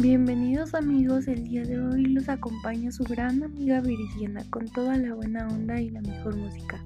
Bienvenidos 0.00 0.72
amigos, 0.72 1.28
el 1.28 1.44
día 1.44 1.62
de 1.62 1.78
hoy 1.78 2.06
los 2.06 2.30
acompaña 2.30 2.90
su 2.90 3.04
gran 3.04 3.42
amiga 3.42 3.82
Viridiana 3.82 4.42
con 4.48 4.66
toda 4.66 4.96
la 4.96 5.14
buena 5.14 5.46
onda 5.48 5.78
y 5.78 5.90
la 5.90 6.00
mejor 6.00 6.38
música. 6.38 6.82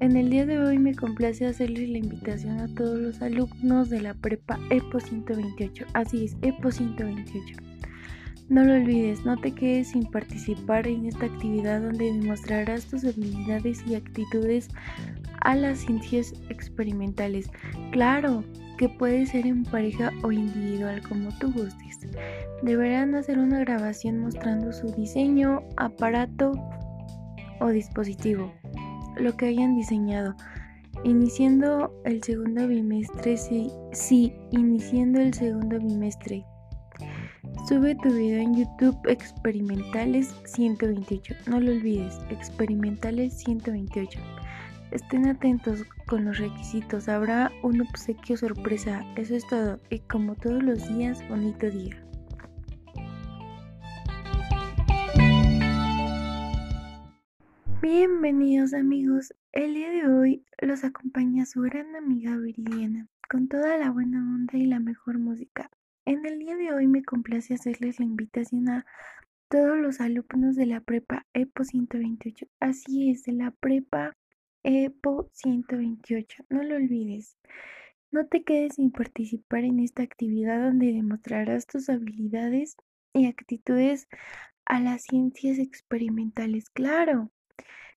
En 0.00 0.16
el 0.16 0.28
día 0.28 0.46
de 0.46 0.58
hoy 0.58 0.78
me 0.78 0.96
complace 0.96 1.46
hacerles 1.46 1.88
la 1.88 1.98
invitación 1.98 2.58
a 2.58 2.66
todos 2.74 2.98
los 2.98 3.22
alumnos 3.22 3.88
de 3.88 4.00
la 4.00 4.14
prepa 4.14 4.58
EPO 4.70 4.98
128, 4.98 5.86
así 5.94 6.24
es, 6.24 6.36
EPO 6.42 6.72
128. 6.72 7.56
No 8.48 8.64
lo 8.64 8.74
olvides, 8.74 9.24
no 9.24 9.36
te 9.36 9.52
quedes 9.52 9.90
sin 9.90 10.10
participar 10.10 10.88
en 10.88 11.06
esta 11.06 11.26
actividad 11.26 11.82
donde 11.82 12.06
demostrarás 12.06 12.86
tus 12.86 13.04
habilidades 13.04 13.86
y 13.86 13.94
actitudes 13.94 14.70
a 15.40 15.54
las 15.54 15.78
ciencias 15.78 16.32
experimentales. 16.48 17.48
Claro, 17.92 18.42
que 18.76 18.88
puede 18.88 19.26
ser 19.26 19.46
en 19.46 19.64
pareja 19.64 20.12
o 20.22 20.32
individual 20.32 21.02
como 21.08 21.30
tú 21.38 21.52
gustes. 21.52 21.98
Deberán 22.62 23.14
hacer 23.14 23.38
una 23.38 23.60
grabación 23.60 24.18
mostrando 24.18 24.72
su 24.72 24.88
diseño, 24.92 25.62
aparato 25.76 26.52
o 27.60 27.68
dispositivo, 27.68 28.52
lo 29.16 29.36
que 29.36 29.46
hayan 29.46 29.76
diseñado. 29.76 30.34
Iniciando 31.04 31.92
el 32.04 32.22
segundo 32.22 32.66
bimestre, 32.66 33.36
sí, 33.36 33.70
sí, 33.92 34.32
iniciando 34.50 35.20
el 35.20 35.34
segundo 35.34 35.78
bimestre. 35.78 36.44
Sube 37.68 37.94
tu 37.96 38.10
video 38.10 38.40
en 38.40 38.54
YouTube 38.54 38.96
Experimentales 39.08 40.34
128. 40.44 41.34
No 41.46 41.60
lo 41.60 41.72
olvides, 41.72 42.18
Experimentales 42.30 43.34
128. 43.38 44.20
Estén 44.92 45.26
atentos 45.26 45.84
con 46.06 46.24
los 46.24 46.38
requisitos, 46.38 47.08
habrá 47.08 47.50
un 47.64 47.80
obsequio 47.80 48.36
sorpresa, 48.36 49.04
eso 49.16 49.34
es 49.34 49.44
todo, 49.48 49.80
y 49.90 49.98
como 49.98 50.36
todos 50.36 50.62
los 50.62 50.88
días, 50.88 51.28
bonito 51.28 51.68
día. 51.68 52.00
Bienvenidos 57.82 58.74
amigos, 58.74 59.34
el 59.52 59.74
día 59.74 59.90
de 59.90 60.06
hoy 60.06 60.44
los 60.60 60.84
acompaña 60.84 61.46
su 61.46 61.62
gran 61.62 61.96
amiga 61.96 62.36
Viridiana, 62.36 63.08
con 63.28 63.48
toda 63.48 63.76
la 63.78 63.90
buena 63.90 64.18
onda 64.18 64.56
y 64.56 64.66
la 64.66 64.78
mejor 64.78 65.18
música. 65.18 65.68
En 66.04 66.24
el 66.24 66.38
día 66.38 66.54
de 66.54 66.72
hoy 66.72 66.86
me 66.86 67.02
complace 67.02 67.54
hacerles 67.54 67.98
la 67.98 68.06
invitación 68.06 68.68
a 68.68 68.86
todos 69.48 69.76
los 69.78 70.00
alumnos 70.00 70.54
de 70.54 70.66
la 70.66 70.80
prepa 70.80 71.26
EPO 71.34 71.64
128, 71.64 72.46
así 72.60 73.10
es, 73.10 73.24
de 73.24 73.32
la 73.32 73.50
prepa 73.50 74.16
EPO 74.68 75.30
128. 75.32 76.44
No 76.48 76.64
lo 76.64 76.74
olvides. 76.74 77.38
No 78.10 78.26
te 78.26 78.42
quedes 78.42 78.74
sin 78.74 78.90
participar 78.90 79.62
en 79.62 79.78
esta 79.78 80.02
actividad 80.02 80.60
donde 80.60 80.92
demostrarás 80.92 81.68
tus 81.68 81.88
habilidades 81.88 82.76
y 83.12 83.26
actitudes 83.26 84.08
a 84.64 84.80
las 84.80 85.04
ciencias 85.04 85.60
experimentales. 85.60 86.68
Claro, 86.70 87.30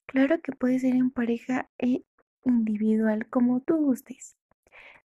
claro 0.06 0.42
que 0.42 0.52
puede 0.52 0.78
ser 0.78 0.94
en 0.94 1.10
pareja 1.10 1.68
e 1.80 2.04
individual 2.46 3.28
como 3.30 3.62
tú 3.62 3.78
gustes. 3.78 4.38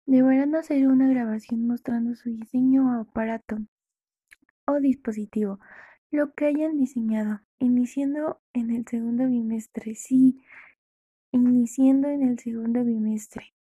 Deberán 0.07 0.55
hacer 0.55 0.87
una 0.87 1.07
grabación 1.07 1.67
mostrando 1.67 2.15
su 2.15 2.31
diseño 2.31 2.87
o 2.87 3.01
aparato 3.01 3.59
o 4.65 4.79
dispositivo, 4.79 5.59
lo 6.09 6.33
que 6.33 6.47
hayan 6.47 6.75
diseñado, 6.75 7.41
iniciando 7.59 8.41
en 8.53 8.71
el 8.71 8.87
segundo 8.87 9.27
bimestre. 9.27 9.93
Sí, 9.93 10.41
iniciando 11.31 12.09
en 12.09 12.23
el 12.23 12.39
segundo 12.39 12.83
bimestre. 12.83 13.53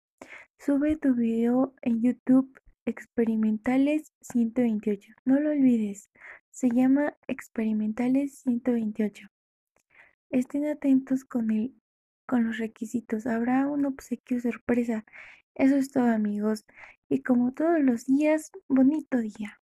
Sube 0.58 0.98
tu 0.98 1.14
video 1.14 1.74
en 1.82 2.02
YouTube 2.02 2.60
Experimentales 2.86 4.14
128. 4.22 5.14
No 5.26 5.40
lo 5.40 5.52
olvides, 5.52 6.10
se 6.50 6.70
llama 6.70 7.16
Experimentales 7.28 8.40
128. 8.40 9.28
Estén 10.32 10.66
atentos 10.66 11.24
con, 11.24 11.52
el, 11.52 11.76
con 12.26 12.46
los 12.46 12.58
requisitos, 12.58 13.28
habrá 13.28 13.68
un 13.68 13.86
obsequio 13.86 14.40
sorpresa. 14.42 15.06
Eso 15.56 15.76
es 15.76 15.92
todo 15.92 16.06
amigos, 16.06 16.66
y 17.10 17.22
como 17.22 17.54
todos 17.54 17.80
los 17.82 18.06
días, 18.06 18.52
bonito 18.68 19.20
día. 19.20 19.60